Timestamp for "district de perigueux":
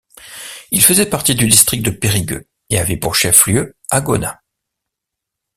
1.47-2.47